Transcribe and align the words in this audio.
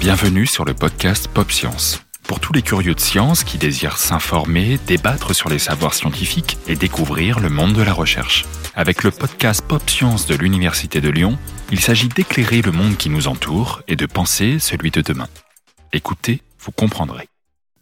Bienvenue 0.00 0.46
sur 0.46 0.64
le 0.64 0.74
podcast 0.74 1.28
Pop 1.28 1.50
Science. 1.50 2.02
Pour 2.24 2.40
tous 2.40 2.52
les 2.52 2.62
curieux 2.62 2.94
de 2.94 3.00
science 3.00 3.44
qui 3.44 3.58
désirent 3.58 3.98
s'informer, 3.98 4.78
débattre 4.86 5.34
sur 5.34 5.48
les 5.48 5.58
savoirs 5.58 5.94
scientifiques 5.94 6.58
et 6.66 6.76
découvrir 6.76 7.40
le 7.40 7.48
monde 7.48 7.72
de 7.72 7.82
la 7.82 7.92
recherche. 7.92 8.44
Avec 8.74 9.02
le 9.04 9.10
podcast 9.10 9.62
Pop 9.66 9.88
Science 9.88 10.26
de 10.26 10.34
l'Université 10.34 11.00
de 11.00 11.08
Lyon, 11.08 11.38
il 11.70 11.80
s'agit 11.80 12.08
d'éclairer 12.08 12.62
le 12.62 12.72
monde 12.72 12.96
qui 12.96 13.10
nous 13.10 13.28
entoure 13.28 13.82
et 13.88 13.96
de 13.96 14.06
penser 14.06 14.58
celui 14.58 14.90
de 14.90 15.00
demain. 15.00 15.28
Écoutez, 15.92 16.42
vous 16.60 16.72
comprendrez. 16.72 17.28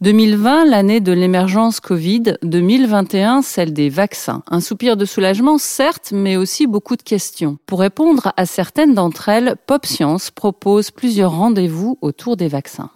2020, 0.01 0.65
l'année 0.65 0.99
de 0.99 1.11
l'émergence 1.11 1.79
Covid, 1.79 2.37
2021, 2.43 3.41
celle 3.41 3.73
des 3.73 3.89
vaccins. 3.89 4.43
Un 4.45 4.59
soupir 4.59 4.95
de 4.95 5.05
soulagement, 5.05 5.57
certes, 5.57 6.11
mais 6.11 6.37
aussi 6.37 6.67
beaucoup 6.67 6.95
de 6.95 7.01
questions. 7.01 7.57
Pour 7.65 7.79
répondre 7.79 8.31
à 8.37 8.45
certaines 8.45 8.93
d'entre 8.93 9.27
elles, 9.29 9.55
Pop 9.65 9.87
Science 9.87 10.29
propose 10.29 10.91
plusieurs 10.91 11.31
rendez-vous 11.31 11.97
autour 12.01 12.37
des 12.37 12.47
vaccins. 12.47 12.91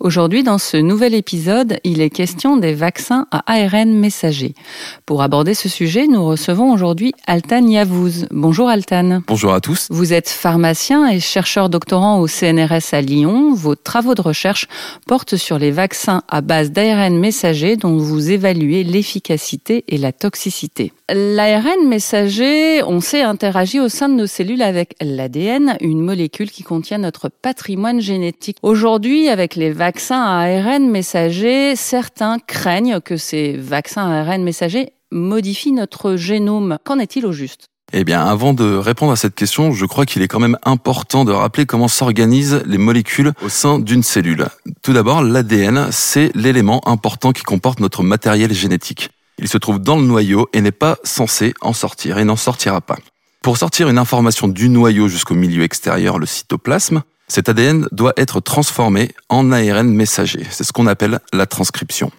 Aujourd'hui, 0.00 0.42
dans 0.42 0.58
ce 0.58 0.76
nouvel 0.76 1.14
épisode, 1.14 1.78
il 1.84 2.00
est 2.00 2.10
question 2.10 2.56
des 2.56 2.74
vaccins 2.74 3.28
à 3.30 3.44
ARN 3.46 3.94
messager. 3.94 4.54
Pour 5.06 5.22
aborder 5.22 5.54
ce 5.54 5.68
sujet, 5.68 6.08
nous 6.08 6.26
recevons 6.26 6.72
aujourd'hui 6.72 7.12
Altan 7.28 7.64
Yavouz. 7.64 8.26
Bonjour 8.32 8.68
Altan. 8.68 9.22
Bonjour 9.28 9.54
à 9.54 9.60
tous. 9.60 9.86
Vous 9.90 10.12
êtes 10.12 10.28
pharmacien 10.28 11.08
et 11.08 11.20
chercheur 11.20 11.68
doctorant 11.68 12.18
au 12.18 12.26
CNRS 12.26 12.92
à 12.92 13.02
Lyon. 13.02 13.54
Vos 13.54 13.76
travaux 13.76 14.16
de 14.16 14.20
recherche 14.20 14.66
portent 15.06 15.36
sur 15.36 15.60
les 15.60 15.70
vaccins 15.70 16.22
à 16.28 16.40
base 16.40 16.72
d'ARN 16.72 17.16
messager 17.16 17.76
dont 17.76 17.96
vous 17.96 18.32
évaluez 18.32 18.82
l'efficacité 18.82 19.84
et 19.86 19.96
la 19.96 20.10
toxicité. 20.10 20.92
L'ARN 21.08 21.86
messager, 21.86 22.82
on 22.82 23.00
sait, 23.00 23.22
interagit 23.22 23.78
au 23.78 23.88
sein 23.88 24.08
de 24.08 24.14
nos 24.14 24.26
cellules 24.26 24.62
avec 24.62 24.96
l'ADN, 25.00 25.76
une 25.80 26.00
molécule 26.00 26.50
qui 26.50 26.64
contient 26.64 26.98
notre 26.98 27.28
patrimoine 27.28 28.00
génétique. 28.00 28.56
Aujourd'hui, 28.62 29.28
avec 29.28 29.54
les 29.54 29.70
vaccins 29.70 29.83
à 29.84 30.40
ARN 30.40 30.88
messager, 30.90 31.76
certains 31.76 32.38
craignent 32.38 33.00
que 33.00 33.18
ces 33.18 33.56
vaccins 33.56 34.10
à 34.10 34.20
ARN 34.20 34.42
messager 34.42 34.94
modifient 35.10 35.72
notre 35.72 36.16
génome. 36.16 36.78
Qu'en 36.84 36.98
est-il 36.98 37.26
au 37.26 37.32
juste? 37.32 37.66
Eh 37.92 38.02
bien, 38.02 38.24
avant 38.24 38.54
de 38.54 38.74
répondre 38.74 39.12
à 39.12 39.16
cette 39.16 39.34
question, 39.34 39.72
je 39.72 39.84
crois 39.84 40.06
qu'il 40.06 40.22
est 40.22 40.28
quand 40.28 40.40
même 40.40 40.58
important 40.64 41.24
de 41.24 41.32
rappeler 41.32 41.66
comment 41.66 41.86
s'organisent 41.86 42.62
les 42.64 42.78
molécules 42.78 43.32
au 43.42 43.50
sein 43.50 43.78
d'une 43.78 44.02
cellule. 44.02 44.46
Tout 44.82 44.94
d'abord, 44.94 45.22
l'ADN, 45.22 45.88
c'est 45.90 46.34
l'élément 46.34 46.80
important 46.88 47.32
qui 47.32 47.42
comporte 47.42 47.80
notre 47.80 48.02
matériel 48.02 48.52
génétique. 48.54 49.10
Il 49.38 49.48
se 49.48 49.58
trouve 49.58 49.80
dans 49.80 49.96
le 49.96 50.06
noyau 50.06 50.48
et 50.54 50.62
n'est 50.62 50.72
pas 50.72 50.96
censé 51.04 51.52
en 51.60 51.72
sortir 51.72 52.18
et 52.18 52.24
n'en 52.24 52.36
sortira 52.36 52.80
pas. 52.80 52.96
Pour 53.42 53.58
sortir 53.58 53.90
une 53.90 53.98
information 53.98 54.48
du 54.48 54.70
noyau 54.70 55.08
jusqu'au 55.08 55.34
milieu 55.34 55.62
extérieur, 55.62 56.18
le 56.18 56.24
cytoplasme, 56.24 57.02
cet 57.28 57.48
ADN 57.48 57.88
doit 57.92 58.12
être 58.16 58.40
transformé 58.40 59.10
en 59.28 59.50
ARN 59.50 59.88
messager. 59.88 60.46
C'est 60.50 60.64
ce 60.64 60.72
qu'on 60.72 60.86
appelle 60.86 61.20
la 61.32 61.46
transcription. 61.46 62.10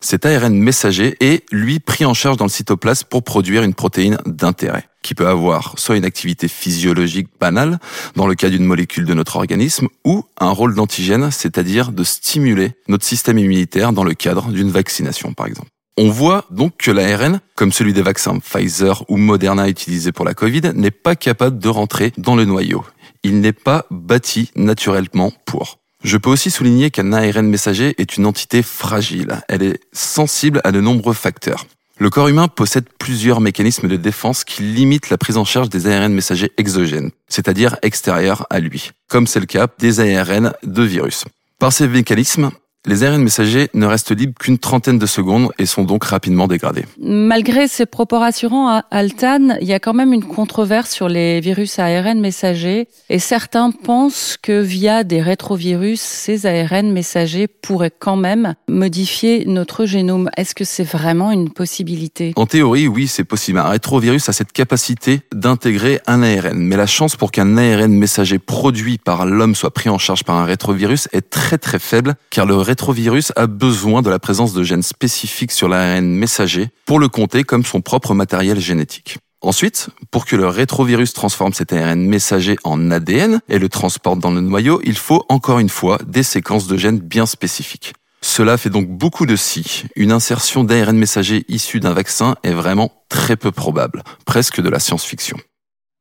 Cet 0.00 0.26
ARN 0.26 0.54
messager 0.54 1.16
est, 1.20 1.44
lui, 1.52 1.78
pris 1.78 2.04
en 2.04 2.14
charge 2.14 2.36
dans 2.36 2.44
le 2.44 2.50
cytoplasme 2.50 3.06
pour 3.08 3.22
produire 3.22 3.62
une 3.62 3.74
protéine 3.74 4.18
d'intérêt, 4.26 4.88
qui 5.02 5.14
peut 5.14 5.28
avoir 5.28 5.74
soit 5.78 5.96
une 5.96 6.04
activité 6.04 6.48
physiologique 6.48 7.28
banale, 7.40 7.78
dans 8.16 8.26
le 8.26 8.34
cas 8.34 8.50
d'une 8.50 8.64
molécule 8.64 9.04
de 9.04 9.14
notre 9.14 9.36
organisme, 9.36 9.86
ou 10.04 10.24
un 10.40 10.50
rôle 10.50 10.74
d'antigène, 10.74 11.30
c'est-à-dire 11.30 11.92
de 11.92 12.02
stimuler 12.02 12.72
notre 12.88 13.04
système 13.04 13.38
immunitaire 13.38 13.92
dans 13.92 14.04
le 14.04 14.14
cadre 14.14 14.50
d'une 14.50 14.70
vaccination, 14.70 15.34
par 15.34 15.46
exemple. 15.46 15.68
On 15.98 16.10
voit 16.10 16.46
donc 16.50 16.78
que 16.78 16.90
l'ARN, 16.90 17.40
comme 17.54 17.70
celui 17.70 17.92
des 17.92 18.02
vaccins 18.02 18.38
Pfizer 18.38 19.04
ou 19.08 19.18
Moderna 19.18 19.68
utilisés 19.68 20.10
pour 20.10 20.24
la 20.24 20.34
Covid, 20.34 20.72
n'est 20.74 20.90
pas 20.90 21.14
capable 21.14 21.58
de 21.58 21.68
rentrer 21.68 22.12
dans 22.16 22.34
le 22.34 22.44
noyau. 22.44 22.82
Il 23.24 23.40
n'est 23.40 23.52
pas 23.52 23.86
bâti 23.90 24.50
naturellement 24.56 25.32
pour. 25.44 25.78
Je 26.02 26.16
peux 26.16 26.30
aussi 26.30 26.50
souligner 26.50 26.90
qu'un 26.90 27.12
ARN 27.12 27.46
messager 27.46 27.94
est 27.98 28.16
une 28.16 28.26
entité 28.26 28.62
fragile. 28.62 29.40
Elle 29.48 29.62
est 29.62 29.80
sensible 29.92 30.60
à 30.64 30.72
de 30.72 30.80
nombreux 30.80 31.14
facteurs. 31.14 31.66
Le 31.98 32.10
corps 32.10 32.26
humain 32.26 32.48
possède 32.48 32.86
plusieurs 32.98 33.40
mécanismes 33.40 33.86
de 33.86 33.96
défense 33.96 34.42
qui 34.42 34.62
limitent 34.62 35.10
la 35.10 35.18
prise 35.18 35.36
en 35.36 35.44
charge 35.44 35.68
des 35.68 35.86
ARN 35.86 36.12
messagers 36.12 36.50
exogènes, 36.56 37.12
c'est-à-dire 37.28 37.76
extérieurs 37.82 38.46
à 38.50 38.58
lui, 38.58 38.90
comme 39.08 39.28
c'est 39.28 39.38
le 39.38 39.46
cas 39.46 39.68
des 39.78 40.00
ARN 40.00 40.52
de 40.64 40.82
virus. 40.82 41.24
Par 41.60 41.72
ces 41.72 41.86
mécanismes, 41.86 42.50
les 42.84 43.04
ARN 43.04 43.22
messagers 43.22 43.68
ne 43.74 43.86
restent 43.86 44.10
libres 44.10 44.34
qu'une 44.40 44.58
trentaine 44.58 44.98
de 44.98 45.06
secondes 45.06 45.50
et 45.58 45.66
sont 45.66 45.84
donc 45.84 46.02
rapidement 46.02 46.48
dégradés. 46.48 46.84
Malgré 47.00 47.68
ces 47.68 47.86
propos 47.86 48.18
rassurants 48.18 48.68
à 48.68 48.84
Altan, 48.90 49.56
il 49.60 49.68
y 49.68 49.72
a 49.72 49.78
quand 49.78 49.94
même 49.94 50.12
une 50.12 50.24
controverse 50.24 50.90
sur 50.90 51.08
les 51.08 51.40
virus 51.40 51.78
ARN 51.78 52.20
messagers 52.20 52.88
et 53.08 53.20
certains 53.20 53.70
pensent 53.70 54.36
que 54.40 54.60
via 54.60 55.04
des 55.04 55.22
rétrovirus, 55.22 56.00
ces 56.00 56.44
ARN 56.46 56.90
messagers 56.90 57.46
pourraient 57.46 57.92
quand 57.96 58.16
même 58.16 58.54
modifier 58.66 59.44
notre 59.46 59.86
génome. 59.86 60.28
Est-ce 60.36 60.56
que 60.56 60.64
c'est 60.64 60.82
vraiment 60.82 61.30
une 61.30 61.50
possibilité? 61.50 62.32
En 62.34 62.46
théorie, 62.46 62.88
oui, 62.88 63.06
c'est 63.06 63.22
possible. 63.22 63.60
Un 63.60 63.68
rétrovirus 63.68 64.28
a 64.28 64.32
cette 64.32 64.52
capacité 64.52 65.20
d'intégrer 65.32 66.00
un 66.08 66.22
ARN, 66.24 66.58
mais 66.58 66.76
la 66.76 66.88
chance 66.88 67.14
pour 67.14 67.30
qu'un 67.30 67.56
ARN 67.56 67.92
messager 67.92 68.40
produit 68.40 68.98
par 68.98 69.24
l'homme 69.24 69.54
soit 69.54 69.72
pris 69.72 69.88
en 69.88 69.98
charge 69.98 70.24
par 70.24 70.34
un 70.34 70.44
rétrovirus 70.44 71.08
est 71.12 71.30
très 71.30 71.58
très 71.58 71.78
faible 71.78 72.14
car 72.30 72.44
le 72.44 72.56
rétrovirus 72.72 73.32
a 73.36 73.46
besoin 73.46 74.00
de 74.00 74.08
la 74.08 74.18
présence 74.18 74.54
de 74.54 74.62
gènes 74.62 74.82
spécifiques 74.82 75.52
sur 75.52 75.68
l'ARN 75.68 76.06
messager 76.06 76.70
pour 76.86 76.98
le 76.98 77.08
compter 77.08 77.44
comme 77.44 77.66
son 77.66 77.82
propre 77.82 78.14
matériel 78.14 78.58
génétique. 78.58 79.18
Ensuite, 79.42 79.90
pour 80.10 80.24
que 80.24 80.36
le 80.36 80.48
rétrovirus 80.48 81.12
transforme 81.12 81.52
cet 81.52 81.74
ARN 81.74 82.00
messager 82.00 82.56
en 82.64 82.90
ADN 82.90 83.40
et 83.50 83.58
le 83.58 83.68
transporte 83.68 84.20
dans 84.20 84.30
le 84.30 84.40
noyau, 84.40 84.80
il 84.84 84.96
faut 84.96 85.22
encore 85.28 85.58
une 85.58 85.68
fois 85.68 85.98
des 86.06 86.22
séquences 86.22 86.66
de 86.66 86.78
gènes 86.78 86.98
bien 86.98 87.26
spécifiques. 87.26 87.92
Cela 88.22 88.56
fait 88.56 88.70
donc 88.70 88.88
beaucoup 88.88 89.26
de 89.26 89.36
si. 89.36 89.84
Une 89.94 90.10
insertion 90.10 90.64
d'ARN 90.64 90.96
messager 90.96 91.44
issu 91.48 91.78
d'un 91.78 91.92
vaccin 91.92 92.36
est 92.42 92.54
vraiment 92.54 92.90
très 93.10 93.36
peu 93.36 93.52
probable, 93.52 94.02
presque 94.24 94.62
de 94.62 94.70
la 94.70 94.78
science-fiction. 94.78 95.36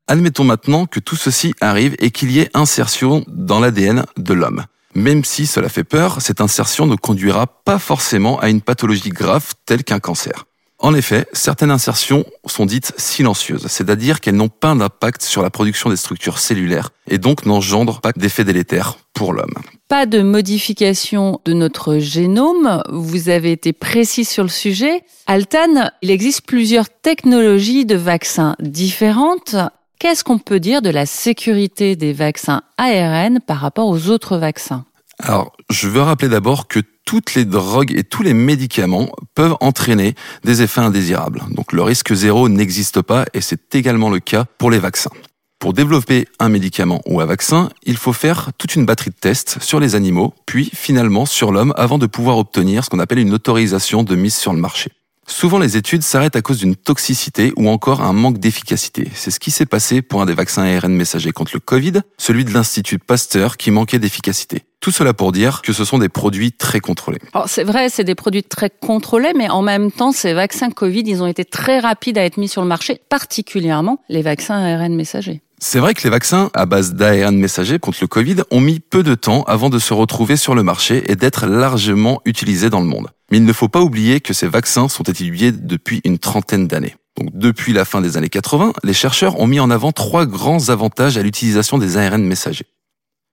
Admettons 0.07 0.45
maintenant 0.45 0.85
que 0.85 1.01
tout 1.01 1.17
ceci 1.17 1.53
arrive 1.59 1.97
et 1.99 2.11
qu'il 2.11 2.31
y 2.31 2.39
ait 2.39 2.49
insertion 2.53 3.25
dans 3.27 3.59
l'ADN 3.59 4.05
de 4.15 4.33
l'homme. 4.33 4.63
Même 4.93 5.23
si 5.23 5.45
cela 5.45 5.69
fait 5.69 5.83
peur, 5.83 6.21
cette 6.21 6.41
insertion 6.41 6.85
ne 6.85 6.95
conduira 6.95 7.47
pas 7.47 7.79
forcément 7.79 8.39
à 8.39 8.49
une 8.49 8.61
pathologie 8.61 9.09
grave 9.09 9.53
telle 9.65 9.83
qu'un 9.83 9.99
cancer. 9.99 10.45
En 10.83 10.95
effet, 10.95 11.27
certaines 11.31 11.69
insertions 11.69 12.25
sont 12.47 12.65
dites 12.65 12.91
silencieuses, 12.97 13.67
c'est-à-dire 13.67 14.19
qu'elles 14.19 14.35
n'ont 14.35 14.49
pas 14.49 14.73
d'impact 14.73 15.21
sur 15.21 15.43
la 15.43 15.51
production 15.51 15.91
des 15.91 15.95
structures 15.95 16.39
cellulaires 16.39 16.89
et 17.07 17.19
donc 17.19 17.45
n'engendrent 17.45 18.01
pas 18.01 18.11
d'effet 18.15 18.43
délétère 18.43 18.97
pour 19.13 19.31
l'homme. 19.31 19.53
Pas 19.89 20.07
de 20.07 20.23
modification 20.23 21.39
de 21.45 21.53
notre 21.53 21.99
génome, 21.99 22.81
vous 22.89 23.29
avez 23.29 23.51
été 23.51 23.73
précis 23.73 24.25
sur 24.25 24.41
le 24.41 24.49
sujet. 24.49 25.03
Altan, 25.27 25.91
il 26.01 26.09
existe 26.09 26.47
plusieurs 26.47 26.89
technologies 26.89 27.85
de 27.85 27.95
vaccins 27.95 28.55
différentes. 28.59 29.55
Qu'est-ce 30.01 30.23
qu'on 30.23 30.39
peut 30.39 30.59
dire 30.59 30.81
de 30.81 30.89
la 30.89 31.05
sécurité 31.05 31.95
des 31.95 32.11
vaccins 32.11 32.63
ARN 32.79 33.39
par 33.39 33.59
rapport 33.59 33.87
aux 33.87 34.09
autres 34.09 34.39
vaccins? 34.39 34.83
Alors, 35.19 35.51
je 35.69 35.87
veux 35.87 36.01
rappeler 36.01 36.27
d'abord 36.27 36.67
que 36.67 36.79
toutes 37.05 37.35
les 37.35 37.45
drogues 37.45 37.95
et 37.95 38.03
tous 38.03 38.23
les 38.23 38.33
médicaments 38.33 39.11
peuvent 39.35 39.55
entraîner 39.59 40.15
des 40.43 40.63
effets 40.63 40.81
indésirables. 40.81 41.43
Donc 41.51 41.71
le 41.71 41.83
risque 41.83 42.15
zéro 42.15 42.49
n'existe 42.49 43.03
pas 43.03 43.25
et 43.35 43.41
c'est 43.41 43.75
également 43.75 44.09
le 44.09 44.19
cas 44.19 44.45
pour 44.57 44.71
les 44.71 44.79
vaccins. 44.79 45.11
Pour 45.59 45.73
développer 45.73 46.25
un 46.39 46.49
médicament 46.49 47.01
ou 47.05 47.21
un 47.21 47.25
vaccin, 47.27 47.69
il 47.83 47.95
faut 47.95 48.11
faire 48.11 48.49
toute 48.57 48.75
une 48.75 48.87
batterie 48.87 49.11
de 49.11 49.15
tests 49.15 49.61
sur 49.61 49.79
les 49.79 49.93
animaux, 49.93 50.33
puis 50.47 50.71
finalement 50.73 51.27
sur 51.27 51.51
l'homme 51.51 51.75
avant 51.77 51.99
de 51.99 52.07
pouvoir 52.07 52.39
obtenir 52.39 52.83
ce 52.83 52.89
qu'on 52.89 52.97
appelle 52.97 53.19
une 53.19 53.35
autorisation 53.35 54.01
de 54.01 54.15
mise 54.15 54.35
sur 54.35 54.51
le 54.51 54.59
marché. 54.59 54.89
Souvent, 55.31 55.59
les 55.59 55.77
études 55.77 56.03
s'arrêtent 56.03 56.35
à 56.35 56.41
cause 56.41 56.57
d'une 56.57 56.75
toxicité 56.75 57.53
ou 57.55 57.69
encore 57.69 58.01
un 58.01 58.13
manque 58.13 58.37
d'efficacité. 58.37 59.07
C'est 59.15 59.31
ce 59.31 59.39
qui 59.39 59.49
s'est 59.49 59.65
passé 59.65 60.01
pour 60.01 60.21
un 60.21 60.25
des 60.25 60.33
vaccins 60.33 60.63
ARN 60.63 60.93
messagers 60.93 61.31
contre 61.31 61.53
le 61.55 61.61
Covid, 61.61 62.01
celui 62.17 62.45
de 62.45 62.53
l'Institut 62.53 62.99
Pasteur 62.99 63.57
qui 63.57 63.71
manquait 63.71 63.97
d'efficacité. 63.97 64.63
Tout 64.81 64.91
cela 64.91 65.13
pour 65.13 65.31
dire 65.31 65.61
que 65.61 65.73
ce 65.73 65.85
sont 65.85 65.99
des 65.99 66.09
produits 66.09 66.51
très 66.51 66.79
contrôlés. 66.79 67.19
c'est 67.47 67.63
vrai, 67.63 67.89
c'est 67.89 68.03
des 68.03 68.13
produits 68.13 68.43
très 68.43 68.69
contrôlés, 68.69 69.31
mais 69.35 69.49
en 69.49 69.61
même 69.61 69.91
temps, 69.91 70.11
ces 70.11 70.33
vaccins 70.33 70.69
Covid, 70.69 71.03
ils 71.07 71.23
ont 71.23 71.27
été 71.27 71.45
très 71.45 71.79
rapides 71.79 72.17
à 72.17 72.25
être 72.25 72.37
mis 72.37 72.49
sur 72.49 72.61
le 72.61 72.67
marché, 72.67 72.99
particulièrement 73.09 73.99
les 74.09 74.21
vaccins 74.21 74.55
ARN 74.55 74.93
messagers. 74.93 75.41
C'est 75.63 75.77
vrai 75.77 75.93
que 75.93 76.01
les 76.03 76.09
vaccins 76.09 76.49
à 76.55 76.65
base 76.65 76.95
d'ARN 76.95 77.37
messager 77.37 77.77
contre 77.77 77.99
le 78.01 78.07
Covid 78.07 78.37
ont 78.49 78.59
mis 78.59 78.79
peu 78.79 79.03
de 79.03 79.13
temps 79.13 79.43
avant 79.43 79.69
de 79.69 79.77
se 79.77 79.93
retrouver 79.93 80.35
sur 80.35 80.55
le 80.55 80.63
marché 80.63 81.03
et 81.11 81.15
d'être 81.15 81.45
largement 81.45 82.19
utilisés 82.25 82.71
dans 82.71 82.79
le 82.79 82.87
monde. 82.87 83.09
Mais 83.29 83.37
il 83.37 83.45
ne 83.45 83.53
faut 83.53 83.67
pas 83.67 83.79
oublier 83.79 84.21
que 84.21 84.33
ces 84.33 84.47
vaccins 84.47 84.89
sont 84.89 85.03
étudiés 85.03 85.51
depuis 85.51 86.01
une 86.03 86.17
trentaine 86.17 86.67
d'années. 86.67 86.95
Donc, 87.15 87.29
depuis 87.33 87.73
la 87.73 87.85
fin 87.85 88.01
des 88.01 88.17
années 88.17 88.27
80, 88.27 88.73
les 88.83 88.93
chercheurs 88.93 89.39
ont 89.39 89.45
mis 89.45 89.59
en 89.59 89.69
avant 89.69 89.91
trois 89.91 90.25
grands 90.25 90.69
avantages 90.69 91.15
à 91.17 91.21
l'utilisation 91.21 91.77
des 91.77 91.95
ARN 91.95 92.23
messagers. 92.23 92.65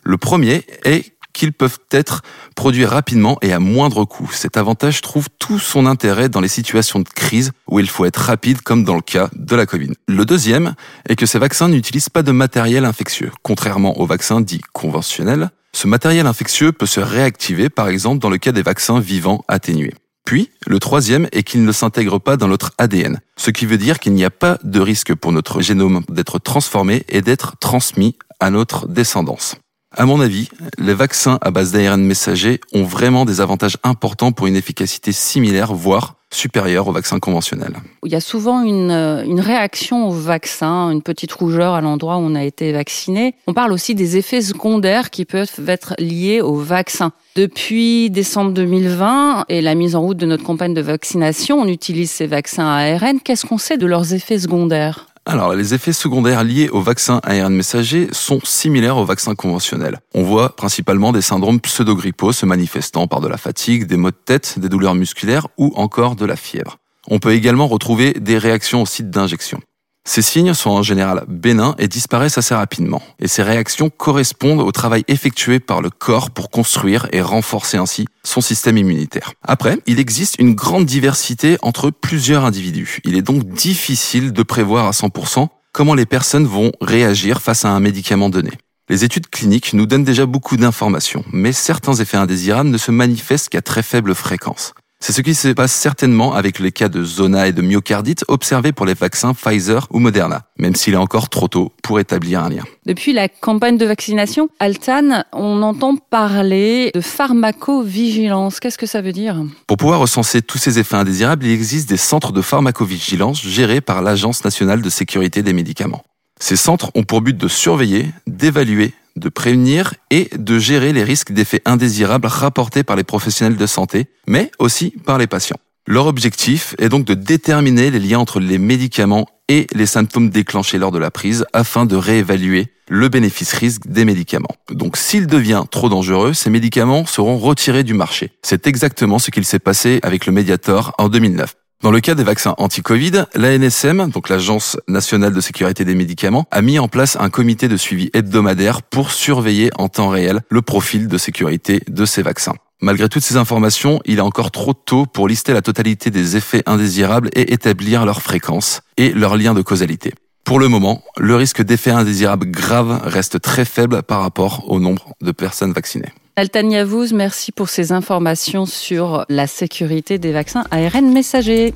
Le 0.05 0.19
premier 0.19 0.67
est 0.85 1.15
qu'ils 1.39 1.53
peuvent 1.53 1.79
être 1.93 2.23
produits 2.57 2.85
rapidement 2.85 3.39
et 3.43 3.53
à 3.53 3.61
moindre 3.61 4.05
coût. 4.05 4.29
Cet 4.33 4.57
avantage 4.57 5.01
trouve 5.01 5.29
tout 5.39 5.61
son 5.61 5.87
intérêt 5.87 6.29
dans 6.29 6.41
les 6.41 6.49
situations 6.49 6.99
de 6.99 7.09
crise 7.09 7.53
où 7.69 7.79
il 7.79 7.89
faut 7.89 8.05
être 8.05 8.19
rapide 8.19 8.61
comme 8.61 8.83
dans 8.83 8.97
le 8.97 9.01
cas 9.01 9.31
de 9.37 9.55
la 9.55 9.65
Covid. 9.65 9.93
Le 10.09 10.25
deuxième 10.25 10.75
est 11.09 11.15
que 11.15 11.27
ces 11.27 11.39
vaccins 11.39 11.69
n'utilisent 11.69 12.09
pas 12.09 12.25
de 12.25 12.33
matériel 12.33 12.85
infectieux. 12.85 13.31
Contrairement 13.43 14.01
aux 14.01 14.07
vaccins 14.07 14.41
dits 14.41 14.61
conventionnels, 14.73 15.51
ce 15.73 15.87
matériel 15.87 16.27
infectieux 16.27 16.73
peut 16.73 16.87
se 16.87 17.01
réactiver 17.01 17.69
par 17.69 17.89
exemple 17.89 18.19
dans 18.19 18.31
le 18.31 18.39
cas 18.39 18.53
des 18.53 18.63
vaccins 18.63 18.99
vivants 18.99 19.45
atténués. 19.47 19.95
Puis, 20.25 20.51
le 20.67 20.79
troisième 20.81 21.29
est 21.33 21.45
qu'il 21.45 21.65
ne 21.65 21.73
s'intègre 21.73 22.19
pas 22.19 22.37
dans 22.37 22.49
notre 22.49 22.73
ADN, 22.77 23.21
ce 23.37 23.51
qui 23.51 23.65
veut 23.65 23.79
dire 23.79 23.99
qu'il 23.99 24.13
n'y 24.13 24.25
a 24.25 24.31
pas 24.31 24.59
de 24.63 24.81
risque 24.81 25.15
pour 25.15 25.33
notre 25.33 25.63
génome 25.63 26.03
d'être 26.11 26.39
transformé 26.39 27.05
et 27.09 27.23
d'être 27.23 27.57
transmis 27.61 28.17
à 28.41 28.51
notre 28.51 28.89
descendance. 28.89 29.57
À 29.99 30.07
mon 30.07 30.21
avis, 30.21 30.49
les 30.79 30.95
vaccins 30.95 31.41
à 31.41 31.51
base 31.51 31.73
d'ARN 31.73 32.01
messager 32.01 32.61
ont 32.73 32.85
vraiment 32.85 33.25
des 33.25 33.41
avantages 33.41 33.79
importants 33.83 34.31
pour 34.31 34.47
une 34.47 34.55
efficacité 34.55 35.11
similaire, 35.11 35.75
voire 35.75 36.15
supérieure 36.33 36.87
aux 36.87 36.93
vaccins 36.93 37.19
conventionnels. 37.19 37.75
Il 38.05 38.13
y 38.13 38.15
a 38.15 38.21
souvent 38.21 38.63
une, 38.63 38.93
euh, 38.93 39.25
une 39.25 39.41
réaction 39.41 40.09
au 40.09 40.13
vaccin, 40.13 40.91
une 40.91 41.03
petite 41.03 41.33
rougeur 41.33 41.75
à 41.75 41.81
l'endroit 41.81 42.19
où 42.19 42.21
on 42.21 42.37
a 42.37 42.45
été 42.45 42.71
vacciné. 42.71 43.35
On 43.49 43.55
parle 43.55 43.73
aussi 43.73 43.97
des 43.97 44.17
effets 44.17 44.43
secondaires 44.43 45.11
qui 45.11 45.25
peuvent 45.25 45.51
être 45.67 45.95
liés 45.99 46.43
au 46.43 46.55
vaccin. 46.55 47.11
Depuis 47.35 48.11
décembre 48.11 48.53
2020 48.53 49.47
et 49.49 49.61
la 49.63 49.75
mise 49.75 49.97
en 49.97 50.03
route 50.03 50.17
de 50.17 50.27
notre 50.27 50.45
campagne 50.45 50.75
de 50.75 50.81
vaccination, 50.81 51.59
on 51.59 51.67
utilise 51.67 52.11
ces 52.11 52.27
vaccins 52.27 52.69
à 52.69 52.95
ARN. 52.95 53.21
Qu'est-ce 53.21 53.47
qu'on 53.47 53.59
sait 53.59 53.79
de 53.79 53.87
leurs 53.87 54.15
effets 54.15 54.39
secondaires? 54.39 55.08
Alors, 55.31 55.53
les 55.53 55.75
effets 55.75 55.93
secondaires 55.93 56.43
liés 56.43 56.71
au 56.71 56.81
vaccin 56.81 57.21
ARN 57.23 57.53
messager 57.53 58.09
sont 58.13 58.41
similaires 58.45 58.97
aux 58.97 59.05
vaccins 59.05 59.35
conventionnels. 59.35 60.01
On 60.15 60.23
voit 60.23 60.57
principalement 60.57 61.13
des 61.13 61.21
syndromes 61.21 61.61
pseudogrippaux 61.61 62.33
se 62.33 62.47
manifestant 62.47 63.07
par 63.07 63.21
de 63.21 63.29
la 63.29 63.37
fatigue, 63.37 63.85
des 63.85 63.99
maux 63.99 64.11
de 64.11 64.17
tête, 64.17 64.59
des 64.59 64.71
douleurs 64.71 64.95
musculaires 64.95 65.47
ou 65.59 65.71
encore 65.77 66.17
de 66.17 66.25
la 66.25 66.35
fièvre. 66.35 66.79
On 67.09 67.19
peut 67.19 67.35
également 67.35 67.67
retrouver 67.67 68.15
des 68.15 68.39
réactions 68.39 68.81
au 68.81 68.87
site 68.87 69.11
d'injection. 69.11 69.61
Ces 70.09 70.23
signes 70.23 70.55
sont 70.55 70.71
en 70.71 70.83
général 70.83 71.27
bénins 71.29 71.75
et 71.79 71.87
disparaissent 71.87 72.39
assez 72.39 72.55
rapidement. 72.55 73.03
Et 73.19 73.29
ces 73.29 73.43
réactions 73.43 73.91
correspondent 73.91 74.63
au 74.63 74.73
travail 74.73 75.05
effectué 75.07 75.61
par 75.61 75.83
le 75.83 75.91
corps 75.91 76.31
pour 76.31 76.49
construire 76.49 77.09
et 77.13 77.21
renforcer 77.21 77.77
ainsi 77.77 78.07
son 78.25 78.41
système 78.41 78.79
immunitaire. 78.79 79.35
Après, 79.43 79.77
il 79.85 80.01
existe 80.01 80.37
une 80.39 80.55
grande 80.55 80.87
diversité 80.87 81.59
entre 81.61 81.91
plusieurs 81.91 82.47
individus. 82.47 83.01
Il 83.05 83.19
est 83.19 83.23
donc 83.23 83.45
difficile 83.51 84.33
de 84.33 84.43
prévoir 84.43 84.87
à 84.87 84.93
100% 84.93 85.49
comment 85.75 85.93
les 85.93 86.07
personnes 86.07 86.47
vont 86.47 86.73
réagir 86.81 87.43
face 87.43 87.67
à 87.67 87.69
un 87.69 87.79
médicament 87.79 88.31
donné. 88.31 88.53
Les 88.89 89.05
études 89.05 89.29
cliniques 89.29 89.75
nous 89.75 89.85
donnent 89.85 90.05
déjà 90.05 90.25
beaucoup 90.25 90.57
d'informations, 90.57 91.23
mais 91.35 91.53
certains 91.53 91.97
effets 91.97 92.17
indésirables 92.17 92.71
ne 92.71 92.79
se 92.79 92.91
manifestent 92.91 93.51
qu'à 93.51 93.61
très 93.61 93.83
faible 93.83 94.15
fréquence. 94.15 94.73
C'est 95.01 95.13
ce 95.13 95.23
qui 95.23 95.35
se 95.35 95.49
passe 95.49 95.73
certainement 95.73 96.35
avec 96.35 96.59
les 96.59 96.73
cas 96.73 96.89
de 96.89 97.05
zona 97.05 97.47
et 97.47 97.53
de 97.53 97.63
myocardite 97.63 98.25
observés 98.27 98.73
pour 98.73 98.85
les 98.85 98.95
vaccins 98.95 99.33
Pfizer 99.33 99.87
ou 99.91 100.01
Moderna, 100.01 100.43
même 100.59 100.75
s'il 100.75 100.95
est 100.95 100.99
encore 100.99 101.29
trop 101.29 101.47
tôt 101.47 101.73
pour 101.85 102.01
établir 102.01 102.43
un 102.43 102.49
lien. 102.51 102.65
Depuis 102.85 103.13
la 103.13 103.29
campagne 103.29 103.79
de 103.79 103.87
vaccination, 103.87 104.49
Altan, 104.59 105.23
on 105.33 105.63
entend 105.63 105.95
parler 105.97 106.91
de 106.95 107.01
pharmacovigilance. 107.01 108.59
Qu'est-ce 108.59 108.79
que 108.79 108.87
ça 108.87 109.01
veut 109.01 109.13
dire? 109.13 109.41
Pour 109.69 109.77
pouvoir 109.77 110.01
recenser 110.01 110.43
tous 110.43 110.59
ces 110.59 110.81
effets 110.81 110.97
indésirables, 110.97 111.47
il 111.47 111.53
existe 111.53 111.89
des 111.89 111.97
centres 111.97 112.33
de 112.33 112.43
pharmacovigilance 112.43 113.41
gérés 113.41 113.81
par 113.81 114.03
l'Agence 114.03 114.45
nationale 114.45 114.83
de 114.83 114.91
sécurité 114.91 115.43
des 115.45 115.53
médicaments. 115.53 116.03
Ces 116.41 116.57
centres 116.57 116.91
ont 116.95 117.03
pour 117.03 117.21
but 117.21 117.37
de 117.37 117.49
surveiller, 117.49 118.11
d'évaluer, 118.27 118.95
de 119.19 119.29
prévenir 119.29 119.95
et 120.11 120.29
de 120.37 120.59
gérer 120.59 120.93
les 120.93 121.05
risques 121.05 121.33
d'effets 121.33 121.63
indésirables 121.65 122.27
rapportés 122.27 122.83
par 122.83 122.97
les 122.97 123.05
professionnels 123.05 123.57
de 123.57 123.67
santé, 123.67 124.07
mais 124.27 124.51
aussi 124.59 124.95
par 125.05 125.19
les 125.19 125.27
patients. 125.27 125.59
Leur 125.87 126.07
objectif 126.07 126.75
est 126.79 126.91
donc 126.91 127.07
de 127.07 127.15
déterminer 127.15 127.91
les 127.91 127.99
liens 127.99 128.19
entre 128.19 128.41
les 128.41 128.59
médicaments 128.59 129.27
et 129.49 129.67
les 129.73 129.87
symptômes 129.87 130.29
déclenchés 130.29 130.79
lors 130.79 130.93
de 130.93 130.99
la 130.99 131.11
prise 131.11 131.47
afin 131.55 131.87
de 131.87 131.97
réévaluer 131.97 132.67
le 132.89 133.09
bénéfice-risque 133.09 133.87
des 133.87 134.05
médicaments. 134.05 134.55
Donc 134.71 134.97
s'il 134.97 135.27
devient 135.27 135.65
trop 135.71 135.89
dangereux, 135.89 136.35
ces 136.35 136.51
médicaments 136.51 137.07
seront 137.07 137.39
retirés 137.39 137.85
du 137.85 137.95
marché. 137.95 138.33
C'est 138.43 138.67
exactement 138.67 139.19
ce 139.19 139.31
qu'il 139.31 139.45
s'est 139.45 139.59
passé 139.59 140.01
avec 140.03 140.27
le 140.27 140.33
Mediator 140.33 140.95
en 140.99 141.09
2009. 141.09 141.55
Dans 141.81 141.93
le 141.93 142.01
cas 142.01 142.17
des 142.17 142.25
vaccins 142.25 142.57
anti-Covid, 142.59 143.27
l'ANSM, 143.37 144.11
donc 144.11 144.29
l'Agence 144.29 144.77
nationale 144.89 145.33
de 145.33 145.41
sécurité 145.41 145.85
des 145.85 145.95
médicaments, 145.95 146.45
a 146.51 146.61
mis 146.61 146.81
en 146.81 146.89
place 146.89 147.17
un 147.21 147.31
comité 147.31 147.69
de 147.69 147.77
suivi 147.77 148.11
hebdomadaire 148.15 148.83
pour 148.83 149.13
surveiller 149.13 149.71
en 149.79 149.89
temps 149.89 150.09
réel 150.09 150.41
le 150.51 150.61
profil 150.61 151.07
de 151.07 151.17
sécurité 151.17 151.81
de 151.87 152.05
ces 152.05 152.23
vaccins. 152.23 152.57
Malgré 152.81 153.09
toutes 153.09 153.23
ces 153.23 153.37
informations, 153.37 154.01
il 154.07 154.19
est 154.19 154.23
encore 154.23 154.51
trop 154.51 154.73
tôt 154.73 155.07
pour 155.07 155.29
lister 155.29 155.53
la 155.53 155.63
totalité 155.63 156.11
des 156.11 156.37
effets 156.37 156.65
indésirables 156.67 157.31
et 157.35 157.53
établir 157.53 158.05
leur 158.05 158.23
fréquence 158.23 158.83
et 158.97 159.13
leur 159.13 159.37
lien 159.37 159.55
de 159.55 159.63
causalité. 159.63 160.15
Pour 160.43 160.59
le 160.59 160.67
moment, 160.67 161.05
le 161.17 161.37
risque 161.37 161.63
d'effets 161.63 161.93
indésirables 161.93 162.51
graves 162.51 163.03
reste 163.05 163.41
très 163.41 163.65
faible 163.65 164.03
par 164.03 164.23
rapport 164.23 164.69
au 164.69 164.81
nombre 164.81 165.15
de 165.21 165.31
personnes 165.31 165.73
vaccinées. 165.73 166.13
Altania 166.39 166.85
Vouz, 166.85 167.13
merci 167.13 167.51
pour 167.51 167.69
ces 167.69 167.91
informations 167.91 168.65
sur 168.65 169.25
la 169.29 169.49
sécurité 169.49 170.19
des 170.21 170.31
vaccins 170.31 170.63
ARN 170.71 171.13
messagers. 171.13 171.75